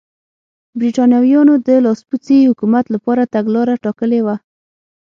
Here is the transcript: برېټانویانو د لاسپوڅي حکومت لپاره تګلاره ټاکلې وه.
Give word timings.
برېټانویانو 0.79 1.53
د 1.67 1.69
لاسپوڅي 1.85 2.39
حکومت 2.49 2.85
لپاره 2.95 3.23
تګلاره 3.35 3.75
ټاکلې 3.83 4.19
وه. 4.25 4.35